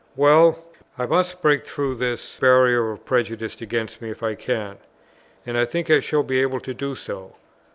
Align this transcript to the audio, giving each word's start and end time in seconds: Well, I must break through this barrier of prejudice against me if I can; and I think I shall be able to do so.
Well, 0.15 0.65
I 0.97 1.05
must 1.05 1.43
break 1.43 1.63
through 1.63 1.93
this 1.93 2.39
barrier 2.39 2.89
of 2.91 3.05
prejudice 3.05 3.61
against 3.61 4.01
me 4.01 4.09
if 4.09 4.23
I 4.23 4.33
can; 4.33 4.77
and 5.45 5.55
I 5.55 5.65
think 5.65 5.91
I 5.91 5.99
shall 5.99 6.23
be 6.23 6.41
able 6.41 6.59
to 6.61 6.73
do 6.73 6.95
so. 6.95 7.35